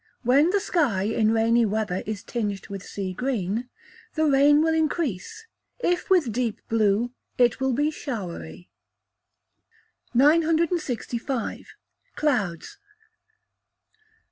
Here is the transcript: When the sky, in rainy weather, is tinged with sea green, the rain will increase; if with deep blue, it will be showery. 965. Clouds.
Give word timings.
When 0.23 0.49
the 0.49 0.59
sky, 0.59 1.03
in 1.03 1.31
rainy 1.31 1.63
weather, 1.63 2.01
is 2.07 2.23
tinged 2.23 2.69
with 2.69 2.81
sea 2.83 3.13
green, 3.13 3.69
the 4.15 4.25
rain 4.25 4.63
will 4.63 4.73
increase; 4.73 5.45
if 5.77 6.09
with 6.09 6.31
deep 6.31 6.59
blue, 6.69 7.11
it 7.37 7.59
will 7.59 7.73
be 7.73 7.91
showery. 7.91 8.67
965. 10.15 11.75
Clouds. 12.15 12.79